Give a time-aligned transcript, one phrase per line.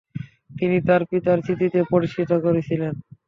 [0.49, 2.93] তিনি তার পিতার স্মৃতিতে প্রতিষ্ঠা করেছিলেন।